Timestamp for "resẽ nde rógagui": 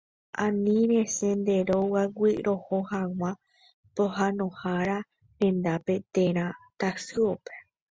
0.91-2.31